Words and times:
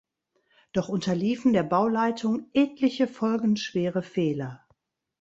Doch 0.73 0.89
unterliefen 0.89 1.53
der 1.53 1.61
Bauleitung 1.61 2.49
etliche 2.53 3.07
folgenschwere 3.07 4.01
Fehler. 4.01 4.65